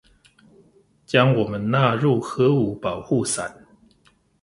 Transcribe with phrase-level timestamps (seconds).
[1.05, 3.53] 將我們納入核武保護傘